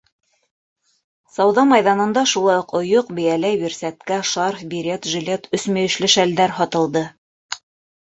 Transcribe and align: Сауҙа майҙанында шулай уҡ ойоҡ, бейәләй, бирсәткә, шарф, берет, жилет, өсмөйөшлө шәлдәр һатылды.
Сауҙа 1.35 1.65
майҙанында 1.73 2.23
шулай 2.31 2.57
уҡ 2.63 2.75
ойоҡ, 2.81 3.13
бейәләй, 3.21 3.61
бирсәткә, 3.67 4.19
шарф, 4.33 4.67
берет, 4.75 5.09
жилет, 5.15 5.49
өсмөйөшлө 5.61 6.15
шәлдәр 6.19 6.61
һатылды. 6.61 7.09